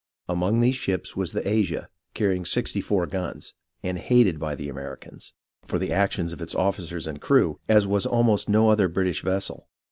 [0.27, 3.53] Among these ships was the Asia, carrying sixty four guns,
[3.83, 5.33] and hated by the Americans,
[5.67, 9.69] for the actions of its officers and crew, as was almost no other British vessel.